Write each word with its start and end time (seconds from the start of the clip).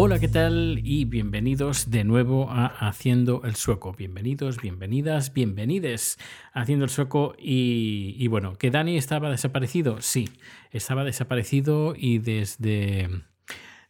Hola, 0.00 0.20
¿qué 0.20 0.28
tal? 0.28 0.80
Y 0.84 1.06
bienvenidos 1.06 1.90
de 1.90 2.04
nuevo 2.04 2.48
a 2.52 2.66
Haciendo 2.66 3.42
el 3.42 3.56
Sueco. 3.56 3.94
Bienvenidos, 3.98 4.58
bienvenidas, 4.58 5.34
bienvenides 5.34 6.18
a 6.52 6.60
Haciendo 6.60 6.84
el 6.84 6.90
Sueco. 6.92 7.34
Y, 7.36 8.14
y 8.16 8.28
bueno, 8.28 8.56
¿que 8.56 8.70
Dani 8.70 8.96
estaba 8.96 9.28
desaparecido? 9.28 10.00
Sí, 10.00 10.28
estaba 10.70 11.02
desaparecido 11.02 11.94
y 11.96 12.18
desde, 12.18 13.08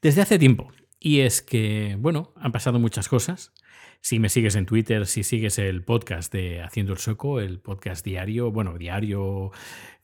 desde 0.00 0.22
hace 0.22 0.38
tiempo. 0.38 0.72
Y 0.98 1.20
es 1.20 1.42
que, 1.42 1.98
bueno, 2.00 2.32
han 2.36 2.52
pasado 2.52 2.78
muchas 2.78 3.06
cosas. 3.06 3.52
Si 4.00 4.18
me 4.18 4.28
sigues 4.28 4.54
en 4.54 4.64
Twitter, 4.64 5.06
si 5.06 5.22
sigues 5.22 5.58
el 5.58 5.82
podcast 5.82 6.32
de 6.32 6.62
Haciendo 6.62 6.92
el 6.92 6.98
Sueco, 6.98 7.40
el 7.40 7.58
podcast 7.58 8.04
diario, 8.04 8.50
bueno, 8.50 8.78
diario 8.78 9.50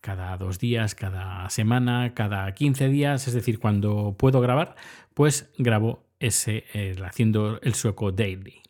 cada 0.01 0.37
dos 0.37 0.59
días, 0.59 0.95
cada 0.95 1.49
semana, 1.49 2.13
cada 2.15 2.53
15 2.53 2.89
días, 2.89 3.27
es 3.29 3.35
decir, 3.35 3.59
cuando 3.59 4.15
puedo 4.19 4.41
grabar, 4.41 4.75
pues 5.15 5.51
grabo 5.57 6.05
ese 6.19 6.65
Haciendo 7.03 7.61
el 7.63 7.75
Sueco 7.75 8.13
Daily. 8.13 8.61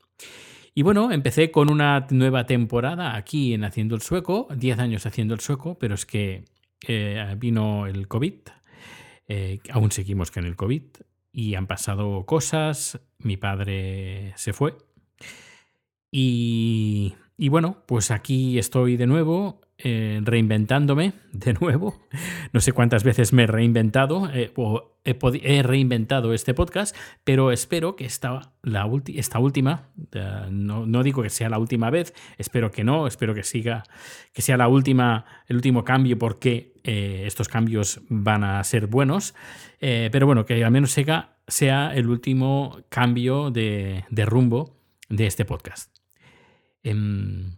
Y 0.76 0.82
bueno, 0.82 1.12
empecé 1.12 1.52
con 1.52 1.70
una 1.70 2.06
nueva 2.10 2.46
temporada 2.46 3.14
aquí 3.14 3.54
en 3.54 3.64
Haciendo 3.64 3.94
el 3.94 4.02
Sueco, 4.02 4.48
10 4.54 4.78
años 4.80 5.06
haciendo 5.06 5.34
el 5.34 5.40
sueco, 5.40 5.78
pero 5.78 5.94
es 5.94 6.04
que 6.04 6.44
eh, 6.86 7.34
vino 7.38 7.86
el 7.86 8.08
COVID, 8.08 8.34
eh, 9.28 9.60
aún 9.70 9.92
seguimos 9.92 10.32
con 10.32 10.44
el 10.44 10.56
COVID 10.56 10.82
y 11.32 11.54
han 11.54 11.68
pasado 11.68 12.26
cosas, 12.26 13.00
mi 13.18 13.36
padre 13.36 14.32
se 14.36 14.52
fue 14.52 14.76
y, 16.10 17.14
y 17.36 17.48
bueno, 17.48 17.82
pues 17.86 18.10
aquí 18.10 18.58
estoy 18.58 18.96
de 18.96 19.06
nuevo, 19.06 19.60
eh, 19.76 20.20
reinventándome 20.22 21.14
de 21.32 21.52
nuevo. 21.54 22.00
No 22.52 22.60
sé 22.60 22.72
cuántas 22.72 23.02
veces 23.02 23.32
me 23.32 23.42
he 23.42 23.46
reinventado 23.48 24.30
eh, 24.32 24.52
o 24.54 24.98
he, 25.04 25.62
reinventado 25.64 26.32
este 26.32 26.54
podcast, 26.54 26.96
pero 27.24 27.50
espero 27.50 27.96
que 27.96 28.04
esta, 28.04 28.52
la 28.62 28.88
esta 29.08 29.40
última, 29.40 29.88
eh, 30.12 30.46
no, 30.48 30.86
no 30.86 31.02
digo 31.02 31.24
que 31.24 31.30
sea 31.30 31.48
la 31.48 31.58
última 31.58 31.90
vez, 31.90 32.14
espero 32.38 32.70
que 32.70 32.84
no, 32.84 33.08
espero 33.08 33.34
que 33.34 33.42
siga, 33.42 33.82
que 34.32 34.42
sea 34.42 34.56
la 34.56 34.68
última, 34.68 35.24
el 35.48 35.56
último 35.56 35.82
cambio 35.82 36.18
porque 36.18 36.72
estos 36.84 37.48
cambios 37.48 38.02
van 38.10 38.44
a 38.44 38.62
ser 38.62 38.88
buenos, 38.88 39.34
pero 39.80 40.26
bueno, 40.26 40.44
que 40.44 40.62
al 40.62 40.70
menos 40.70 40.90
sea, 40.92 41.38
sea 41.48 41.94
el 41.94 42.10
último 42.10 42.76
cambio 42.90 43.50
de 43.50 44.04
rumbo 44.26 44.73
de 45.08 45.26
este 45.26 45.44
podcast. 45.44 45.94
Em, 46.82 47.56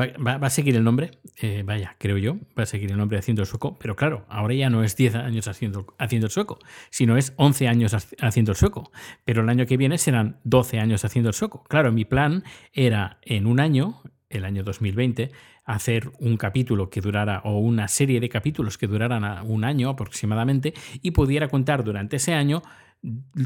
Va, 0.00 0.06
va- 0.16 0.46
a 0.46 0.50
seguir 0.50 0.74
el 0.76 0.82
nombre, 0.82 1.10
eh, 1.42 1.62
vaya, 1.64 1.94
creo 1.98 2.16
yo, 2.16 2.38
va 2.58 2.62
a 2.62 2.66
seguir 2.66 2.90
el 2.90 2.96
nombre 2.96 3.18
Haciendo 3.18 3.42
el 3.42 3.46
Sueco, 3.46 3.78
pero 3.78 3.94
claro, 3.94 4.24
ahora 4.30 4.54
ya 4.54 4.70
no 4.70 4.82
es 4.82 4.96
10 4.96 5.14
años 5.14 5.46
haciendo, 5.46 5.94
haciendo 5.98 6.26
el 6.26 6.30
sueco, 6.32 6.58
sino 6.90 7.18
es 7.18 7.34
11 7.36 7.68
años 7.68 7.92
hac- 7.92 8.16
haciendo 8.20 8.52
el 8.52 8.56
sueco, 8.56 8.90
pero 9.26 9.42
el 9.42 9.48
año 9.50 9.66
que 9.66 9.76
viene 9.76 9.98
serán 9.98 10.40
12 10.44 10.80
años 10.80 11.04
haciendo 11.04 11.28
el 11.28 11.34
sueco. 11.34 11.64
Claro, 11.64 11.92
mi 11.92 12.06
plan 12.06 12.44
era 12.72 13.18
en 13.22 13.46
un 13.46 13.60
año, 13.60 14.00
el 14.30 14.46
año 14.46 14.64
2020, 14.64 15.30
hacer 15.66 16.10
un 16.18 16.38
capítulo 16.38 16.88
que 16.88 17.02
durara, 17.02 17.42
o 17.44 17.58
una 17.58 17.86
serie 17.86 18.20
de 18.20 18.30
capítulos 18.30 18.78
que 18.78 18.86
duraran 18.86 19.46
un 19.46 19.64
año 19.64 19.90
aproximadamente, 19.90 20.72
y 21.02 21.10
pudiera 21.10 21.48
contar 21.48 21.84
durante 21.84 22.16
ese 22.16 22.32
año 22.32 22.62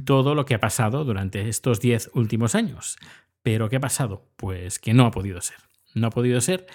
todo 0.04 0.34
lo 0.34 0.44
que 0.44 0.54
ha 0.54 0.60
pasado 0.60 1.04
durante 1.04 1.48
estos 1.48 1.80
10 1.80 2.10
últimos 2.14 2.54
años. 2.54 2.96
Pero 3.42 3.68
¿qué 3.68 3.76
ha 3.76 3.80
pasado? 3.80 4.26
Pues 4.36 4.78
que 4.78 4.94
no 4.94 5.06
ha 5.06 5.10
podido 5.10 5.40
ser 5.40 5.68
no 5.94 6.08
ha 6.08 6.10
podido 6.10 6.40
ser. 6.40 6.66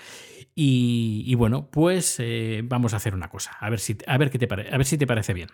Y, 0.56 1.34
bueno, 1.36 1.70
pues 1.72 2.18
eh, 2.20 2.62
vamos 2.64 2.94
a 2.94 2.98
hacer 2.98 3.16
una 3.16 3.30
cosa, 3.30 3.58
a 3.60 3.72
ver, 3.72 3.80
si, 3.80 3.98
a, 4.06 4.18
ver 4.20 4.30
qué 4.30 4.38
te 4.38 4.48
a 4.54 4.78
ver 4.78 4.86
si 4.86 5.00
te 5.00 5.08
parece 5.08 5.34
bien. 5.34 5.50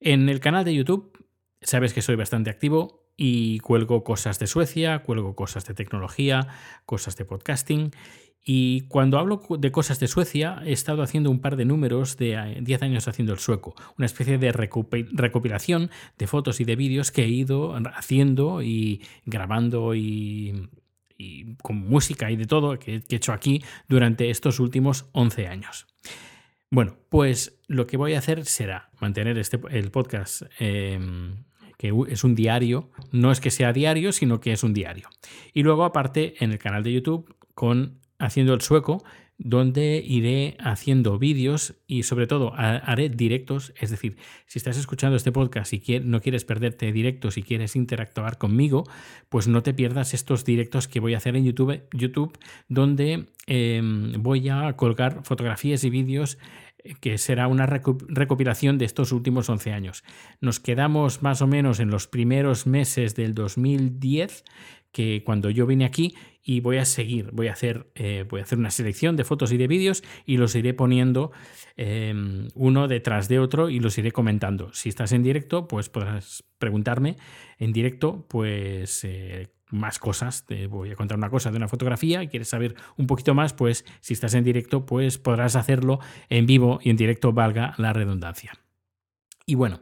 En 0.00 0.28
el 0.28 0.40
canal 0.40 0.66
de 0.66 0.74
YouTube, 0.74 1.26
sabes 1.62 1.94
que 1.94 2.02
soy 2.02 2.14
bastante 2.14 2.50
activo 2.50 3.08
y 3.16 3.60
cuelgo 3.60 4.04
cosas 4.04 4.38
de 4.38 4.46
Suecia, 4.48 4.98
cuelgo 4.98 5.34
cosas 5.34 5.64
de 5.64 5.72
tecnología, 5.72 6.48
cosas 6.84 7.16
de 7.16 7.24
podcasting. 7.24 7.92
Y 8.48 8.82
cuando 8.82 9.18
hablo 9.18 9.42
de 9.58 9.72
cosas 9.72 9.98
de 9.98 10.06
Suecia, 10.06 10.62
he 10.64 10.70
estado 10.70 11.02
haciendo 11.02 11.32
un 11.32 11.40
par 11.40 11.56
de 11.56 11.64
números 11.64 12.16
de 12.16 12.34
eh, 12.34 12.58
10 12.62 12.82
años 12.82 13.08
haciendo 13.08 13.32
el 13.32 13.40
sueco, 13.40 13.74
una 13.98 14.06
especie 14.06 14.38
de 14.38 14.52
recopilación 14.52 15.90
de 16.16 16.26
fotos 16.28 16.60
y 16.60 16.64
de 16.64 16.76
vídeos 16.76 17.10
que 17.10 17.24
he 17.24 17.28
ido 17.28 17.74
haciendo 17.92 18.62
y 18.62 19.02
grabando 19.24 19.96
y, 19.96 20.68
con 21.60 21.76
música 21.76 22.30
y 22.30 22.36
de 22.36 22.46
todo 22.46 22.78
que, 22.78 23.02
he 23.08 23.16
hecho 23.16 23.32
aquí 23.32 23.64
durante 23.88 24.30
estos 24.30 24.60
últimos 24.60 25.06
11 25.10 25.48
años. 25.48 25.88
Bueno, 26.70 26.96
pues 27.08 27.58
lo 27.66 27.88
que 27.88 27.96
voy 27.96 28.14
a 28.14 28.20
hacer 28.20 28.44
será 28.44 28.90
mantener 29.00 29.38
este, 29.38 29.58
el 29.70 29.90
podcast, 29.90 30.42
eh, 30.60 31.00
que 31.78 31.92
es 32.08 32.22
un 32.22 32.36
diario, 32.36 32.92
no 33.10 33.32
es 33.32 33.40
que 33.40 33.50
sea 33.50 33.72
diario, 33.72 34.12
sino 34.12 34.38
que 34.38 34.52
es 34.52 34.62
un 34.62 34.72
diario. 34.72 35.08
Y 35.52 35.64
luego 35.64 35.84
aparte 35.84 36.36
en 36.44 36.52
el 36.52 36.58
canal 36.60 36.84
de 36.84 36.92
YouTube 36.92 37.34
con 37.54 38.05
Haciendo 38.18 38.54
el 38.54 38.60
Sueco, 38.60 39.02
donde 39.38 40.02
iré 40.04 40.56
haciendo 40.60 41.18
vídeos 41.18 41.74
y 41.86 42.04
sobre 42.04 42.26
todo 42.26 42.54
ha- 42.54 42.76
haré 42.78 43.10
directos, 43.10 43.74
es 43.78 43.90
decir, 43.90 44.16
si 44.46 44.58
estás 44.58 44.78
escuchando 44.78 45.16
este 45.16 45.30
podcast 45.30 45.72
y 45.74 45.82
no 46.02 46.20
quieres 46.22 46.44
perderte 46.44 46.90
directos 46.90 47.36
y 47.36 47.42
quieres 47.42 47.76
interactuar 47.76 48.38
conmigo, 48.38 48.84
pues 49.28 49.46
no 49.46 49.62
te 49.62 49.74
pierdas 49.74 50.14
estos 50.14 50.44
directos 50.46 50.88
que 50.88 51.00
voy 51.00 51.12
a 51.14 51.18
hacer 51.18 51.36
en 51.36 51.44
YouTube, 51.44 51.82
YouTube 51.92 52.38
donde 52.68 53.26
eh, 53.46 53.82
voy 54.18 54.48
a 54.48 54.72
colgar 54.74 55.20
fotografías 55.24 55.84
y 55.84 55.90
vídeos 55.90 56.38
que 57.00 57.18
será 57.18 57.48
una 57.48 57.66
recopilación 57.66 58.78
de 58.78 58.84
estos 58.84 59.12
últimos 59.12 59.48
11 59.48 59.72
años. 59.72 60.04
Nos 60.40 60.60
quedamos 60.60 61.22
más 61.22 61.42
o 61.42 61.46
menos 61.46 61.80
en 61.80 61.90
los 61.90 62.06
primeros 62.06 62.66
meses 62.66 63.14
del 63.14 63.34
2010, 63.34 64.44
que 64.92 65.22
cuando 65.24 65.50
yo 65.50 65.66
vine 65.66 65.84
aquí 65.84 66.14
y 66.42 66.60
voy 66.60 66.78
a 66.78 66.84
seguir, 66.84 67.30
voy 67.32 67.48
a 67.48 67.52
hacer, 67.52 67.90
eh, 67.94 68.24
voy 68.28 68.40
a 68.40 68.44
hacer 68.44 68.56
una 68.58 68.70
selección 68.70 69.16
de 69.16 69.24
fotos 69.24 69.52
y 69.52 69.56
de 69.56 69.66
vídeos 69.66 70.02
y 70.24 70.36
los 70.36 70.54
iré 70.54 70.74
poniendo 70.74 71.32
eh, 71.76 72.14
uno 72.54 72.88
detrás 72.88 73.28
de 73.28 73.38
otro 73.38 73.68
y 73.68 73.80
los 73.80 73.98
iré 73.98 74.12
comentando. 74.12 74.72
Si 74.72 74.88
estás 74.88 75.12
en 75.12 75.22
directo, 75.22 75.68
pues 75.68 75.88
podrás 75.88 76.44
preguntarme 76.58 77.16
en 77.58 77.72
directo, 77.72 78.26
pues 78.28 79.04
eh, 79.04 79.48
más 79.70 79.98
cosas. 79.98 80.46
Te 80.46 80.66
voy 80.66 80.90
a 80.90 80.96
contar 80.96 81.18
una 81.18 81.30
cosa 81.30 81.50
de 81.50 81.56
una 81.56 81.68
fotografía 81.68 82.22
y 82.22 82.28
quieres 82.28 82.48
saber 82.48 82.74
un 82.96 83.06
poquito 83.06 83.34
más, 83.34 83.52
pues 83.52 83.84
si 84.00 84.14
estás 84.14 84.34
en 84.34 84.44
directo, 84.44 84.86
pues 84.86 85.18
podrás 85.18 85.56
hacerlo 85.56 86.00
en 86.28 86.46
vivo 86.46 86.78
y 86.82 86.90
en 86.90 86.96
directo, 86.96 87.32
valga 87.32 87.74
la 87.78 87.92
redundancia. 87.92 88.52
Y 89.44 89.54
bueno, 89.54 89.80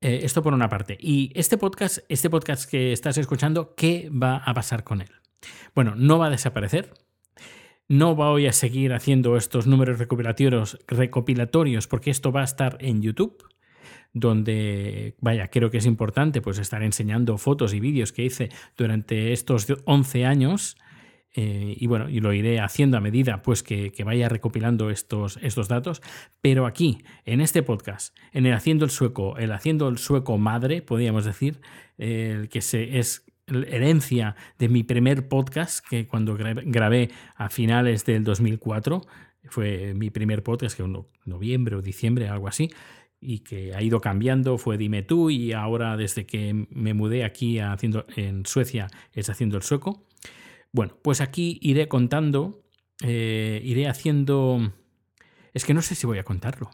eh, 0.00 0.20
esto 0.22 0.42
por 0.42 0.54
una 0.54 0.68
parte. 0.68 0.96
Y 1.00 1.32
este 1.34 1.58
podcast, 1.58 1.98
este 2.08 2.30
podcast 2.30 2.70
que 2.70 2.92
estás 2.92 3.18
escuchando, 3.18 3.74
¿qué 3.74 4.10
va 4.10 4.36
a 4.38 4.54
pasar 4.54 4.84
con 4.84 5.00
él? 5.00 5.10
Bueno, 5.74 5.94
no 5.96 6.18
va 6.18 6.26
a 6.26 6.30
desaparecer. 6.30 6.92
No 7.88 8.16
voy 8.16 8.46
a 8.46 8.52
seguir 8.52 8.92
haciendo 8.92 9.36
estos 9.36 9.66
números 9.66 9.98
recopilatorios, 9.98 10.78
recopilatorios 10.88 11.86
porque 11.86 12.10
esto 12.10 12.32
va 12.32 12.40
a 12.40 12.44
estar 12.44 12.78
en 12.80 13.00
YouTube, 13.00 13.44
donde, 14.12 15.14
vaya, 15.20 15.48
creo 15.48 15.70
que 15.70 15.78
es 15.78 15.86
importante 15.86 16.40
pues 16.40 16.58
estar 16.58 16.82
enseñando 16.82 17.38
fotos 17.38 17.74
y 17.74 17.80
vídeos 17.80 18.12
que 18.12 18.24
hice 18.24 18.48
durante 18.76 19.32
estos 19.32 19.66
11 19.84 20.24
años. 20.26 20.76
Eh, 21.38 21.76
y 21.78 21.86
bueno, 21.86 22.08
y 22.08 22.20
lo 22.20 22.32
iré 22.32 22.60
haciendo 22.60 22.96
a 22.96 23.00
medida 23.02 23.42
pues 23.42 23.62
que, 23.62 23.92
vaya 24.06 24.28
recopilando 24.30 24.88
estos, 24.88 25.38
estos 25.42 25.68
datos. 25.68 26.00
Pero 26.40 26.64
aquí, 26.64 27.04
en 27.26 27.42
este 27.42 27.62
podcast, 27.62 28.16
en 28.32 28.46
el 28.46 28.54
Haciendo 28.54 28.86
el 28.86 28.90
Sueco, 28.90 29.36
el 29.36 29.52
Haciendo 29.52 29.88
el 29.88 29.98
Sueco 29.98 30.38
Madre, 30.38 30.80
podríamos 30.80 31.26
decir, 31.26 31.60
el 31.98 32.48
que 32.48 32.62
se, 32.62 32.98
es 32.98 33.26
herencia 33.48 34.34
de 34.58 34.68
mi 34.68 34.82
primer 34.82 35.28
podcast, 35.28 35.86
que 35.86 36.06
cuando 36.06 36.36
gra- 36.38 36.62
grabé 36.64 37.10
a 37.36 37.50
finales 37.50 38.04
del 38.06 38.24
2004, 38.24 39.02
fue 39.44 39.92
mi 39.94 40.10
primer 40.10 40.42
podcast, 40.42 40.74
que 40.76 40.82
en 40.82 40.92
no- 40.92 41.06
noviembre 41.26 41.76
o 41.76 41.82
diciembre, 41.82 42.28
algo 42.28 42.48
así, 42.48 42.70
y 43.20 43.40
que 43.40 43.74
ha 43.74 43.82
ido 43.82 44.00
cambiando, 44.00 44.58
fue 44.58 44.78
Dime 44.78 45.02
tú, 45.02 45.30
y 45.30 45.52
ahora 45.52 45.96
desde 45.96 46.26
que 46.26 46.66
me 46.70 46.94
mudé 46.94 47.24
aquí 47.24 47.58
haciendo, 47.58 48.06
en 48.16 48.46
Suecia 48.46 48.88
es 49.12 49.30
Haciendo 49.30 49.56
el 49.56 49.62
Sueco. 49.62 50.06
Bueno, 50.72 50.98
pues 51.02 51.20
aquí 51.20 51.58
iré 51.62 51.88
contando, 51.88 52.62
eh, 53.02 53.60
iré 53.64 53.88
haciendo... 53.88 54.72
Es 55.54 55.64
que 55.64 55.74
no 55.74 55.82
sé 55.82 55.94
si 55.94 56.06
voy 56.06 56.18
a 56.18 56.24
contarlo. 56.24 56.70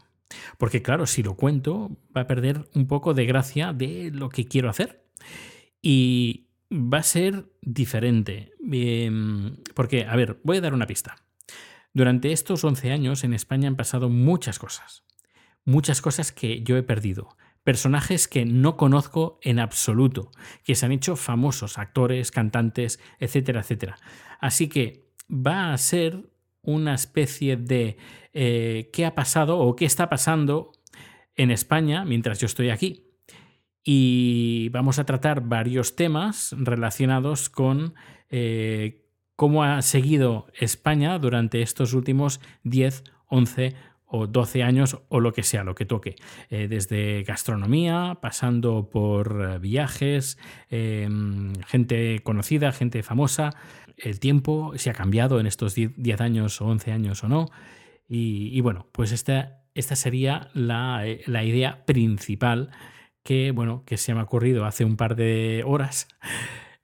Porque 0.57 0.81
claro, 0.81 1.05
si 1.05 1.23
lo 1.23 1.35
cuento, 1.35 1.95
va 2.15 2.21
a 2.21 2.27
perder 2.27 2.67
un 2.73 2.87
poco 2.87 3.13
de 3.13 3.25
gracia 3.25 3.71
de 3.71 4.11
lo 4.11 4.29
que 4.29 4.45
quiero 4.45 4.69
hacer. 4.69 5.05
Y 5.81 6.47
va 6.71 6.99
a 6.99 7.03
ser 7.03 7.45
diferente. 7.61 8.51
Em, 8.71 9.57
porque, 9.73 10.05
a 10.05 10.15
ver, 10.15 10.39
voy 10.43 10.57
a 10.57 10.61
dar 10.61 10.73
una 10.73 10.87
pista. 10.87 11.15
Durante 11.93 12.31
estos 12.31 12.63
11 12.63 12.91
años 12.91 13.23
en 13.23 13.33
España 13.33 13.67
han 13.67 13.75
pasado 13.75 14.09
muchas 14.09 14.59
cosas. 14.59 15.03
Muchas 15.65 16.01
cosas 16.01 16.31
que 16.31 16.61
yo 16.63 16.77
he 16.77 16.83
perdido. 16.83 17.29
Personajes 17.63 18.27
que 18.27 18.45
no 18.45 18.75
conozco 18.75 19.39
en 19.41 19.59
absoluto, 19.59 20.31
que 20.63 20.75
se 20.75 20.85
han 20.85 20.91
hecho 20.91 21.15
famosos, 21.15 21.77
actores, 21.77 22.31
cantantes, 22.31 22.99
etcétera, 23.19 23.61
etcétera. 23.61 23.95
Así 24.39 24.67
que 24.67 25.07
va 25.29 25.73
a 25.73 25.77
ser 25.77 26.29
una 26.61 26.95
especie 26.95 27.55
de 27.55 27.97
eh, 28.33 28.89
qué 28.91 29.05
ha 29.05 29.15
pasado 29.15 29.59
o 29.59 29.75
qué 29.75 29.85
está 29.85 30.09
pasando 30.09 30.71
en 31.35 31.51
España 31.51 32.05
mientras 32.05 32.39
yo 32.39 32.45
estoy 32.45 32.69
aquí. 32.69 33.05
Y 33.83 34.69
vamos 34.69 34.97
a 34.99 35.05
tratar 35.05 35.41
varios 35.41 35.95
temas 35.95 36.55
relacionados 36.57 37.49
con 37.49 37.93
eh, 38.29 39.05
cómo 39.35 39.63
ha 39.63 39.81
seguido 39.81 40.47
España 40.57 41.19
durante 41.19 41.61
estos 41.61 41.93
últimos 41.93 42.39
10, 42.63 43.03
11 43.27 43.75
o 44.15 44.27
12 44.27 44.61
años 44.61 44.99
o 45.09 45.19
lo 45.19 45.33
que 45.33 45.41
sea, 45.41 45.63
lo 45.63 45.73
que 45.73 45.85
toque. 45.85 46.15
Eh, 46.51 46.67
desde 46.67 47.23
gastronomía, 47.23 48.19
pasando 48.21 48.87
por 48.91 49.59
viajes, 49.59 50.37
em, 50.69 51.53
gente 51.65 52.19
conocida, 52.23 52.71
gente 52.71 53.01
famosa. 53.01 53.49
El 53.97 54.19
tiempo, 54.19 54.73
si 54.75 54.91
ha 54.91 54.93
cambiado 54.93 55.39
en 55.39 55.47
estos 55.47 55.73
10 55.73 56.21
años 56.21 56.61
o 56.61 56.67
11 56.67 56.91
años 56.91 57.23
o 57.23 57.27
no. 57.27 57.49
Y, 58.07 58.61
bueno, 58.61 58.85
pues 58.91 59.11
esta, 59.11 59.63
esta 59.73 59.95
sería 59.95 60.49
la, 60.53 61.07
eh, 61.07 61.21
la, 61.25 61.43
idea 61.43 61.83
principal 61.85 62.69
que, 63.23 63.49
bueno, 63.51 63.83
que 63.87 63.97
se 63.97 64.13
me 64.13 64.19
ha 64.19 64.23
ocurrido 64.23 64.65
hace 64.65 64.85
un 64.85 64.95
par 64.95 65.15
de 65.15 65.63
horas. 65.65 66.07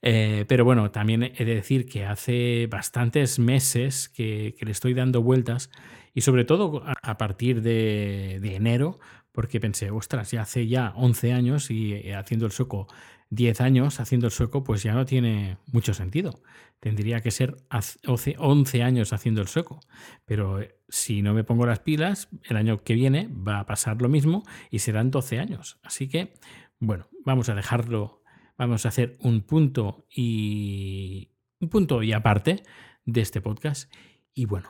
Eh, 0.02 0.46
pero 0.48 0.64
bueno, 0.66 0.92
también 0.92 1.24
he 1.24 1.46
de 1.46 1.56
decir 1.56 1.86
que 1.86 2.06
hace 2.06 2.68
bastantes 2.68 3.40
meses 3.40 4.10
que, 4.10 4.56
le 4.60 4.72
estoy 4.72 4.94
dando 4.94 5.22
vueltas 5.22 5.70
y 6.14 6.22
sobre 6.22 6.46
todo 6.46 6.84
a, 6.86 7.18
partir 7.18 7.62
de, 7.62 8.40
de, 8.42 8.56
enero, 8.56 9.00
porque 9.32 9.60
pensé, 9.60 9.92
ostras, 9.92 10.32
ya 10.32 10.42
hace 10.42 10.68
ya 10.68 10.94
11 10.96 11.34
años 11.34 11.70
y 11.70 11.94
eh, 11.94 12.16
haciendo 12.16 12.46
el 12.46 12.52
sueco 12.52 12.88
10 13.32 13.62
años 13.62 14.00
haciendo 14.00 14.28
el 14.28 14.32
sueco, 14.32 14.64
pues 14.64 14.82
ya 14.84 14.94
no 14.94 15.06
tiene 15.06 15.58
mucho 15.68 15.94
sentido. 15.94 16.42
Tendría 16.80 17.22
que 17.22 17.32
ser 17.32 17.58
11 18.06 18.84
años 18.84 19.14
haciendo 19.14 19.42
el 19.42 19.48
sueco. 19.48 19.82
Pero 20.26 20.62
eh, 20.62 20.76
si 20.88 21.22
no 21.22 21.34
me 21.34 21.44
pongo 21.44 21.66
las 21.66 21.80
pilas, 21.80 22.30
el 22.44 22.58
año 22.58 22.84
que 22.84 22.96
viene 22.96 23.30
va 23.30 23.60
a 23.60 23.66
pasar 23.66 24.02
lo 24.02 24.10
mismo 24.10 24.44
y 24.72 24.80
serán 24.80 25.12
12 25.12 25.40
años. 25.40 25.80
Así 25.84 26.08
que, 26.08 26.34
bueno, 26.80 27.08
vamos 27.24 27.50
a 27.50 27.56
dejarlo, 27.56 28.19
vamos 28.60 28.86
a 28.86 28.90
hacer 28.90 29.18
un 29.22 29.42
punto 29.42 30.06
y 30.14 31.30
un 31.60 31.70
punto 31.70 32.04
y 32.04 32.14
aparte 32.14 32.62
de 33.06 33.22
este 33.22 33.42
podcast. 33.42 33.92
Y 34.36 34.46
bueno, 34.46 34.70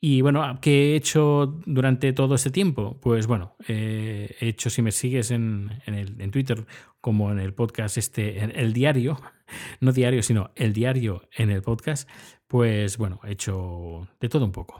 y 0.00 0.20
bueno, 0.20 0.58
¿qué 0.60 0.92
he 0.92 0.96
hecho 0.96 1.60
durante 1.64 2.12
todo 2.12 2.34
este 2.34 2.50
tiempo? 2.50 3.00
Pues 3.00 3.26
bueno, 3.26 3.56
eh, 3.66 4.36
he 4.38 4.48
hecho, 4.48 4.68
si 4.68 4.82
me 4.82 4.92
sigues 4.92 5.30
en, 5.30 5.80
el, 5.86 6.30
Twitter, 6.30 6.66
como 7.00 7.32
en 7.32 7.38
el 7.38 7.54
podcast 7.54 7.96
este, 7.96 8.38
el 8.38 8.72
diario, 8.72 9.18
no 9.80 9.92
diario, 9.92 10.22
sino 10.22 10.50
el 10.54 10.72
diario 10.72 11.28
en 11.34 11.50
el 11.50 11.62
podcast, 11.62 12.08
pues 12.46 12.98
bueno, 12.98 13.20
he 13.24 13.32
hecho 13.32 14.08
de 14.20 14.28
todo 14.28 14.44
un 14.44 14.52
poco. 14.52 14.78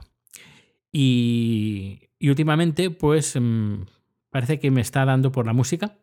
Y, 0.91 2.01
últimamente, 2.21 2.91
pues 2.91 3.35
mm, 3.39 3.85
parece 4.29 4.59
que 4.59 4.69
me 4.69 4.81
está 4.81 5.05
dando 5.05 5.31
por 5.31 5.47
la 5.47 5.53
música. 5.53 5.97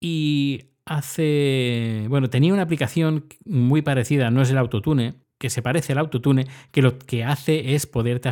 Y 0.00 0.77
hace, 0.88 2.06
bueno, 2.08 2.30
tenía 2.30 2.52
una 2.52 2.62
aplicación 2.62 3.26
muy 3.44 3.82
parecida, 3.82 4.30
no 4.30 4.42
es 4.42 4.50
el 4.50 4.58
autotune, 4.58 5.16
que 5.38 5.50
se 5.50 5.62
parece 5.62 5.92
al 5.92 5.98
autotune, 5.98 6.46
que 6.72 6.82
lo 6.82 6.98
que 6.98 7.24
hace 7.24 7.74
es 7.74 7.86
poder 7.86 8.20
te 8.20 8.28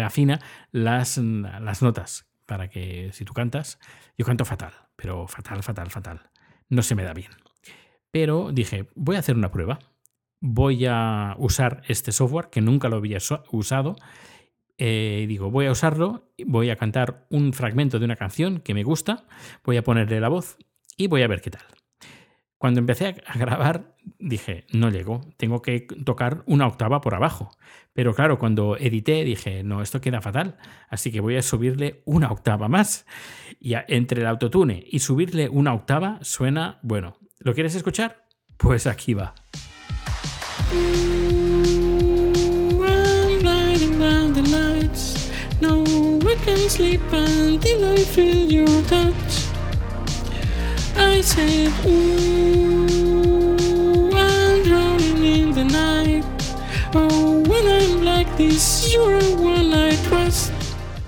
afina, 0.00 0.40
las, 0.72 1.16
las 1.18 1.82
notas 1.82 2.28
para 2.44 2.68
que 2.68 3.10
si 3.12 3.24
tú 3.24 3.32
cantas, 3.32 3.78
yo 4.18 4.26
canto 4.26 4.44
fatal, 4.44 4.72
pero 4.96 5.26
fatal, 5.26 5.62
fatal, 5.62 5.90
fatal. 5.90 6.30
No 6.68 6.82
se 6.82 6.94
me 6.94 7.04
da 7.04 7.14
bien. 7.14 7.30
Pero 8.10 8.52
dije, 8.52 8.88
voy 8.94 9.16
a 9.16 9.20
hacer 9.20 9.36
una 9.36 9.50
prueba. 9.50 9.78
Voy 10.40 10.84
a 10.86 11.34
usar 11.38 11.82
este 11.86 12.12
software 12.12 12.50
que 12.50 12.60
nunca 12.60 12.88
lo 12.88 12.96
había 12.96 13.18
usado. 13.52 13.96
Eh, 14.76 15.24
digo, 15.28 15.50
voy 15.50 15.66
a 15.66 15.70
usarlo, 15.70 16.32
voy 16.44 16.68
a 16.70 16.76
cantar 16.76 17.26
un 17.30 17.52
fragmento 17.52 17.98
de 17.98 18.04
una 18.04 18.16
canción 18.16 18.60
que 18.60 18.74
me 18.74 18.82
gusta, 18.82 19.24
voy 19.64 19.76
a 19.76 19.84
ponerle 19.84 20.20
la 20.20 20.28
voz 20.28 20.58
y 20.96 21.06
voy 21.06 21.22
a 21.22 21.28
ver 21.28 21.40
qué 21.40 21.50
tal. 21.50 21.62
Cuando 22.62 22.78
empecé 22.78 23.16
a 23.26 23.36
grabar 23.36 23.96
dije, 24.20 24.66
no 24.72 24.88
llego, 24.88 25.20
tengo 25.36 25.62
que 25.62 25.80
tocar 25.80 26.44
una 26.46 26.68
octava 26.68 27.00
por 27.00 27.12
abajo. 27.12 27.50
Pero 27.92 28.14
claro, 28.14 28.38
cuando 28.38 28.76
edité 28.76 29.24
dije, 29.24 29.64
no, 29.64 29.82
esto 29.82 30.00
queda 30.00 30.20
fatal, 30.20 30.58
así 30.88 31.10
que 31.10 31.18
voy 31.18 31.36
a 31.36 31.42
subirle 31.42 32.02
una 32.04 32.30
octava 32.30 32.68
más. 32.68 33.04
Y 33.58 33.74
entre 33.88 34.20
el 34.20 34.28
autotune 34.28 34.84
y 34.88 35.00
subirle 35.00 35.48
una 35.48 35.74
octava 35.74 36.20
suena, 36.22 36.78
bueno, 36.82 37.16
¿lo 37.40 37.52
quieres 37.52 37.74
escuchar? 37.74 38.26
Pues 38.58 38.86
aquí 38.86 39.14
va. 39.14 39.34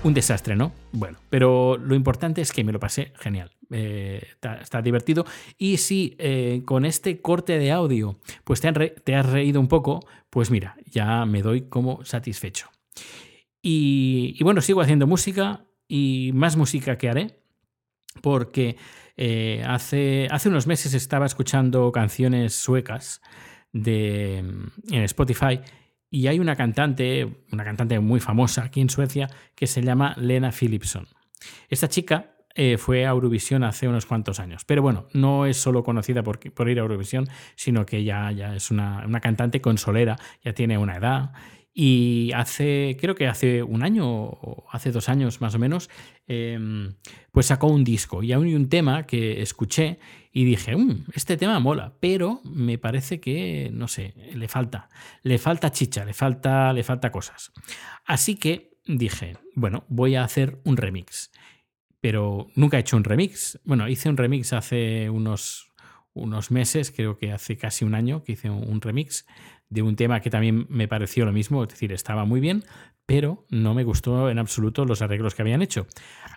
Un 0.03 0.13
desastre, 0.13 0.55
¿no? 0.55 0.71
Bueno, 0.91 1.17
pero 1.29 1.77
lo 1.77 1.95
importante 1.95 2.41
es 2.41 2.51
que 2.51 2.63
me 2.63 2.71
lo 2.71 2.79
pasé 2.79 3.11
genial. 3.19 3.51
Eh, 3.71 4.21
está, 4.61 4.81
divertido. 4.81 5.25
Y 5.57 5.77
si 5.77 6.15
eh, 6.19 6.61
con 6.65 6.85
este 6.85 7.21
corte 7.21 7.57
de 7.57 7.71
audio 7.71 8.19
pues 8.43 8.61
te, 8.61 8.71
te, 8.71 9.15
has 9.15 9.25
reído 9.27 9.59
un 9.59 9.67
poco, 9.67 10.05
pues 10.29 10.51
mira, 10.51 10.75
ya 10.91 11.25
me 11.25 11.41
doy 11.41 11.63
como 11.69 12.05
satisfecho. 12.05 12.69
Y, 13.61 14.35
y 14.39 14.43
bueno, 14.43 14.61
sigo 14.61 14.81
haciendo 14.81 15.07
música 15.07 15.65
y 15.87 16.31
más 16.33 16.55
música 16.55 16.97
que 16.97 17.09
haré, 17.09 17.39
porque 18.21 18.77
eh, 19.17 19.63
hace, 19.67 20.27
hace 20.31 20.49
unos 20.49 20.67
meses 20.67 20.93
estaba 20.93 21.25
escuchando 21.25 21.91
canciones 21.91 22.53
suecas 22.53 23.21
en 23.73 24.71
Spotify 24.89 25.59
y 26.09 26.27
hay 26.27 26.39
una 26.39 26.55
cantante, 26.55 27.43
una 27.51 27.65
cantante 27.65 27.99
muy 27.99 28.19
famosa 28.19 28.63
aquí 28.63 28.79
en 28.79 28.89
Suecia 28.89 29.29
que 29.53 29.67
se 29.67 29.81
llama 29.81 30.15
Lena 30.17 30.51
Philipson. 30.51 31.07
Esta 31.69 31.89
chica 31.89 32.35
eh, 32.57 32.77
fue 32.77 33.05
a 33.05 33.09
Eurovisión 33.09 33.65
hace 33.65 33.85
unos 33.85 34.05
cuantos 34.05 34.39
años. 34.39 34.63
Pero 34.63 34.81
bueno, 34.81 35.07
no 35.11 35.45
es 35.45 35.57
solo 35.57 35.83
conocida 35.83 36.23
por, 36.23 36.39
por 36.53 36.69
ir 36.69 36.79
a 36.79 36.83
Eurovisión, 36.83 37.27
sino 37.55 37.85
que 37.85 38.05
ya, 38.05 38.31
ya 38.31 38.55
es 38.55 38.71
una, 38.71 39.03
una, 39.05 39.19
cantante 39.19 39.59
consolera, 39.59 40.15
ya 40.41 40.53
tiene 40.53 40.77
una 40.77 40.95
edad 40.95 41.33
y 41.77 42.31
hace, 42.33 42.95
creo 43.01 43.15
que 43.15 43.27
hace 43.27 43.61
un 43.61 43.83
año 43.83 44.07
o 44.07 44.65
hace 44.71 44.93
dos 44.93 45.09
años 45.09 45.41
más 45.41 45.55
o 45.55 45.59
menos, 45.59 45.89
em, 46.25 46.93
pues 47.33 47.47
sacó 47.47 47.67
un 47.67 47.83
disco 47.83 48.23
y 48.23 48.31
hay 48.31 48.55
un 48.55 48.69
tema 48.69 49.05
que 49.05 49.41
escuché 49.41 49.99
y 50.31 50.45
dije, 50.45 50.77
mm, 50.77 51.07
este 51.13 51.35
tema 51.35 51.59
mola, 51.59 51.93
pero 51.99 52.39
me 52.45 52.77
parece 52.77 53.19
que, 53.19 53.69
no 53.73 53.89
sé, 53.89 54.13
le 54.33 54.47
falta, 54.47 54.87
le 55.21 55.37
falta 55.37 55.73
chicha, 55.73 56.05
le 56.05 56.13
falta, 56.13 56.71
le 56.71 56.83
falta 56.83 57.11
cosas. 57.11 57.51
Así 58.05 58.35
que 58.35 58.77
dije, 58.85 59.35
bueno, 59.53 59.83
voy 59.89 60.15
a 60.15 60.23
hacer 60.23 60.61
un 60.63 60.77
remix. 60.77 61.31
Pero 61.99 62.47
nunca 62.55 62.77
he 62.77 62.81
hecho 62.81 62.95
un 62.95 63.03
remix. 63.03 63.59
Bueno, 63.65 63.89
hice 63.89 64.07
un 64.07 64.15
remix 64.15 64.53
hace 64.53 65.09
unos, 65.09 65.73
unos 66.13 66.51
meses, 66.51 66.93
creo 66.95 67.17
que 67.17 67.33
hace 67.33 67.57
casi 67.57 67.83
un 67.83 67.95
año 67.95 68.23
que 68.23 68.33
hice 68.33 68.49
un 68.49 68.79
remix 68.79 69.25
de 69.75 69.83
un 69.83 69.95
tema 69.95 70.21
que 70.21 70.31
también 70.31 70.65
me 70.69 70.87
pareció 70.87 71.25
lo 71.25 71.31
mismo, 71.31 71.63
es 71.63 71.69
decir, 71.69 71.91
estaba 71.91 72.25
muy 72.25 72.39
bien, 72.39 72.63
pero 73.05 73.45
no 73.49 73.75
me 73.75 73.83
gustó 73.83 74.29
en 74.29 74.39
absoluto 74.39 74.85
los 74.85 75.01
arreglos 75.01 75.35
que 75.35 75.43
habían 75.43 75.61
hecho. 75.61 75.85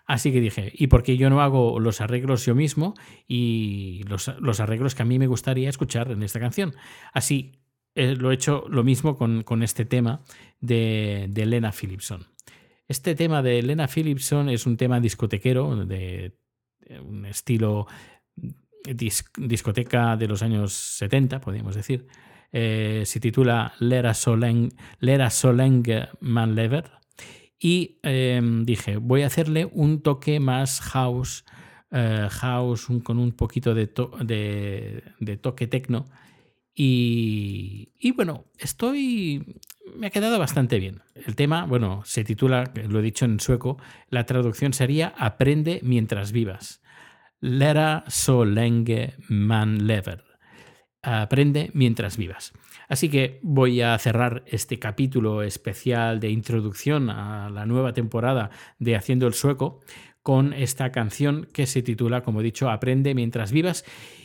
Así 0.06 0.32
que 0.32 0.40
dije, 0.40 0.72
¿y 0.74 0.88
por 0.88 1.02
qué 1.02 1.16
yo 1.16 1.30
no 1.30 1.40
hago 1.40 1.80
los 1.80 2.00
arreglos 2.00 2.44
yo 2.44 2.54
mismo 2.54 2.94
y 3.26 4.02
los, 4.08 4.28
arreglos 4.60 4.94
que 4.94 5.02
a 5.02 5.06
mí 5.06 5.18
me 5.18 5.26
gustaría 5.26 5.70
escuchar 5.70 6.10
en 6.10 6.22
esta 6.22 6.40
canción? 6.40 6.74
Así 7.14 7.52
eh, 7.94 8.16
lo 8.16 8.30
he 8.30 8.34
hecho 8.34 8.64
lo 8.68 8.84
mismo 8.84 9.16
con, 9.16 9.62
este 9.62 9.86
tema 9.86 10.20
de, 10.60 11.26
de 11.30 11.46
Lena 11.46 11.72
Philipson. 11.72 12.26
Este 12.86 13.14
tema 13.14 13.42
de 13.42 13.62
Lena 13.62 13.86
Philipson 13.86 14.48
es 14.48 14.66
un 14.66 14.76
tema 14.76 15.00
discotequero, 15.00 15.86
de, 15.86 16.36
un 17.02 17.26
estilo 17.26 17.86
discoteca 19.36 20.16
de 20.16 20.28
los 20.28 20.42
años 20.42 20.72
70, 20.72 21.40
podríamos 21.40 21.74
decir. 21.74 22.06
Eh, 22.52 23.02
se 23.04 23.20
titula 23.20 23.74
Lera 23.78 24.14
Soleng, 24.14 24.70
Lera 25.00 25.30
Man 26.20 26.54
Lever. 26.54 26.90
Y 27.58 27.98
em, 28.02 28.64
dije, 28.64 28.96
voy 28.96 29.22
a 29.22 29.26
hacerle 29.26 29.68
un 29.72 30.00
toque 30.02 30.38
más 30.38 30.80
house, 30.80 31.44
eh, 31.90 32.28
house 32.30 32.86
con 33.02 33.18
un 33.18 33.32
poquito 33.32 33.74
de, 33.74 33.88
toque 35.40 35.66
techno. 35.66 36.06
Y, 36.74 37.92
y, 37.98 38.12
bueno, 38.12 38.44
estoy... 38.58 39.60
Me 39.96 40.08
ha 40.08 40.10
quedado 40.10 40.38
bastante 40.38 40.78
bien. 40.78 41.02
El 41.14 41.34
tema, 41.34 41.64
bueno, 41.64 42.02
se 42.04 42.22
titula, 42.22 42.70
lo 42.88 43.00
he 43.00 43.02
dicho 43.02 43.24
en 43.24 43.40
sueco, 43.40 43.78
la 44.10 44.26
traducción 44.26 44.72
sería 44.72 45.14
Aprende 45.16 45.80
mientras 45.82 46.30
vivas. 46.30 46.82
Lera 47.40 48.04
so 48.08 48.44
lenge 48.44 49.14
man 49.28 49.86
lever. 49.86 50.27
Aprende 51.08 51.70
mientras 51.72 52.16
vivas. 52.16 52.52
Así 52.88 53.08
que 53.08 53.40
voy 53.42 53.80
a 53.80 53.96
cerrar 53.98 54.44
este 54.46 54.78
capítulo 54.78 55.42
especial 55.42 56.20
de 56.20 56.30
introducción 56.30 57.10
a 57.10 57.48
la 57.50 57.66
nueva 57.66 57.92
temporada 57.92 58.50
de 58.78 58.96
Haciendo 58.96 59.26
el 59.26 59.34
Sueco 59.34 59.80
con 60.22 60.52
esta 60.52 60.92
canción 60.92 61.48
que 61.52 61.66
se 61.66 61.82
titula, 61.82 62.22
como 62.22 62.40
he 62.40 62.44
dicho, 62.44 62.68
Aprende 62.68 63.14
mientras 63.14 63.52
vivas. 63.52 63.84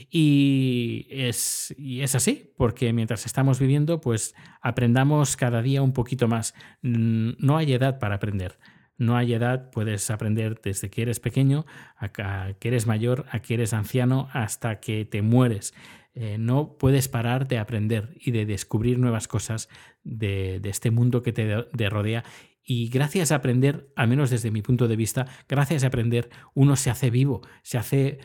Y 0.09 1.07
es, 1.09 1.73
y 1.77 2.01
es 2.01 2.15
así, 2.15 2.51
porque 2.57 2.93
mientras 2.93 3.25
estamos 3.25 3.59
viviendo, 3.59 4.01
pues 4.01 4.35
aprendamos 4.61 5.37
cada 5.37 5.61
día 5.61 5.81
un 5.81 5.93
poquito 5.93 6.27
más. 6.27 6.53
No 6.81 7.57
hay 7.57 7.73
edad 7.73 7.97
para 7.99 8.15
aprender. 8.15 8.59
No 8.97 9.17
hay 9.17 9.33
edad, 9.33 9.71
puedes 9.71 10.11
aprender 10.11 10.59
desde 10.61 10.89
que 10.89 11.01
eres 11.01 11.19
pequeño, 11.19 11.65
a 11.97 12.53
que 12.59 12.67
eres 12.67 12.85
mayor, 12.85 13.25
a 13.31 13.39
que 13.39 13.55
eres 13.55 13.73
anciano, 13.73 14.29
hasta 14.33 14.79
que 14.79 15.03
te 15.05 15.21
mueres. 15.21 15.73
Eh, 16.15 16.37
no 16.37 16.77
puedes 16.77 17.07
parar 17.07 17.47
de 17.47 17.57
aprender 17.57 18.15
y 18.19 18.31
de 18.31 18.45
descubrir 18.45 18.99
nuevas 18.99 19.27
cosas 19.27 19.69
de, 20.03 20.61
este 20.63 20.91
mundo 20.91 21.23
que 21.23 21.33
te, 21.33 21.89
rodea. 21.89 22.23
Y 22.63 22.89
gracias 22.89 23.31
a 23.31 23.35
aprender, 23.35 23.91
al 23.95 24.07
menos 24.07 24.29
desde 24.29 24.51
mi 24.51 24.61
punto 24.61 24.87
de 24.87 24.95
vista, 24.95 25.25
gracias 25.49 25.83
a 25.83 25.87
aprender, 25.87 26.29
uno 26.53 26.75
se 26.75 26.89
hace 26.89 27.09
vivo, 27.09 27.41
se 27.63 27.77
hace 27.77 28.19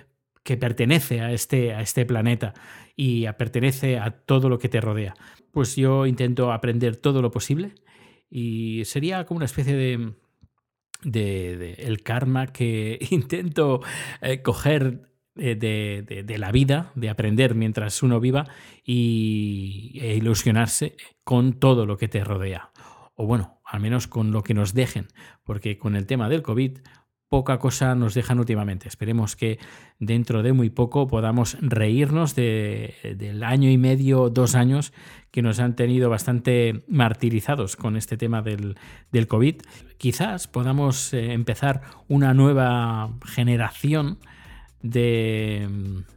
que 0.44 0.56
pertenece 0.56 1.20
a 1.20 1.32
este, 1.32 1.74
a 1.74 1.80
este 1.80 2.06
planeta 2.06 2.54
y 2.94 3.26
pertenece 3.32 3.98
a 3.98 4.10
todo 4.10 4.48
lo 4.48 4.58
que 4.58 4.68
te 4.68 4.80
rodea. 4.80 5.14
Pues 5.50 5.76
yo 5.76 6.06
intento 6.06 6.52
aprender 6.52 6.96
todo 6.96 7.22
lo 7.22 7.30
posible 7.30 7.74
y 8.30 8.82
sería 8.84 9.24
como 9.24 9.38
una 9.38 9.46
especie 9.46 9.74
de, 9.74 10.14
de, 11.02 11.74
el 11.78 12.02
karma 12.02 12.48
que 12.48 12.98
intento 13.10 13.80
eh, 14.20 14.42
coger 14.42 15.08
eh, 15.38 15.54
de, 15.56 16.38
la 16.38 16.52
vida, 16.52 16.92
de 16.94 17.08
aprender 17.08 17.54
mientras 17.54 18.02
uno 18.02 18.20
viva 18.20 18.46
y, 18.84 19.98
e 20.00 20.16
ilusionarse 20.16 20.96
con 21.24 21.54
todo 21.54 21.86
lo 21.86 21.96
que 21.96 22.08
te 22.08 22.24
rodea. 22.24 22.70
O 23.14 23.26
bueno, 23.26 23.60
al 23.64 23.80
menos 23.80 24.06
con 24.06 24.32
lo 24.32 24.42
que 24.42 24.54
nos 24.54 24.74
dejen, 24.74 25.08
porque 25.44 25.78
con 25.78 25.96
el 25.96 26.06
tema 26.06 26.28
del 26.28 26.42
COVID 26.42 26.78
poca 27.28 27.58
cosa 27.58 27.94
nos 27.94 28.14
dejan 28.14 28.38
últimamente. 28.38 28.88
Esperemos 28.88 29.36
que 29.36 29.58
dentro 29.98 30.42
de 30.42 30.52
muy 30.52 30.70
poco 30.70 31.06
podamos 31.06 31.58
reírnos 31.60 32.34
del 32.34 33.42
año 33.42 33.70
y 33.70 33.76
medio, 33.76 34.30
dos 34.30 34.54
años 34.54 34.92
que 35.30 35.42
nos 35.42 35.60
han 35.60 35.76
tenido 35.76 36.08
bastante 36.08 36.84
martirizados 36.88 37.76
con 37.76 37.96
este 37.96 38.16
tema 38.16 38.42
del, 38.42 38.76
COVID. 39.28 39.56
Quizás 39.98 40.48
podamos 40.48 41.12
eh, 41.12 41.32
empezar 41.32 41.82
una 42.08 42.32
nueva 42.32 43.10
generación 43.26 44.18
de, 44.82 45.68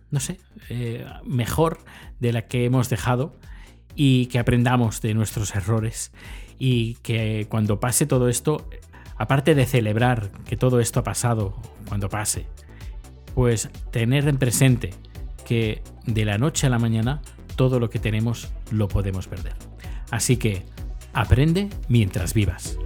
no 0.10 0.20
sé, 0.20 0.40
eh, 0.70 1.06
mejor 1.26 1.80
de 2.20 2.34
la 2.34 2.48
que 2.48 2.66
hemos 2.66 2.90
dejado 2.90 3.36
y 3.96 4.28
que 4.28 4.40
aprendamos 4.40 5.02
de 5.02 5.14
nuestros 5.14 5.56
errores 5.56 6.12
y 6.60 6.96
que 6.96 7.48
cuando 7.50 7.80
pase 7.80 8.06
todo 8.06 8.30
esto, 8.30 8.70
aparte 9.18 9.56
de 9.56 9.66
celebrar 9.66 10.32
que 10.46 10.58
todo 10.58 10.80
esto 10.80 11.00
ha 11.00 11.04
pasado 11.04 11.60
cuando 11.88 12.10
pase, 12.10 12.46
pues 13.34 13.70
tener 13.92 14.28
en 14.28 14.38
presente 14.38 14.92
que 15.46 15.82
de 16.06 16.26
la 16.26 16.38
noche 16.38 16.68
a 16.68 16.70
la 16.70 16.80
mañana 16.80 17.22
todo 17.56 17.80
lo 17.80 17.90
que 17.90 18.00
tenemos 18.00 18.50
lo 18.72 18.88
podemos 18.88 19.28
perder. 19.28 19.56
Así 20.12 20.38
que 20.38 20.64
aprende 21.14 21.70
mientras 21.88 22.34
vivas. 22.34 22.78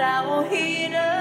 I 0.00 0.26
won't 0.26 0.52
heed 0.52 0.92
her. 0.92 1.19